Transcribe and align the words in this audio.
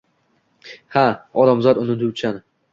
Ha, 0.95 1.05
odamzot 1.45 1.85
unutuvchan. 1.85 2.45